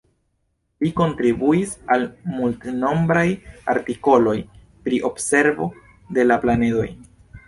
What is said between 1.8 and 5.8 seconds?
al multnombraj artikoloj pri observo